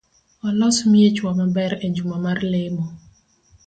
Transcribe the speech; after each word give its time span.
Walos 0.41 0.77
miechwa 0.91 1.29
maber 1.39 1.71
ejuma 1.87 2.17
mar 2.25 2.39
lemo 2.51 2.85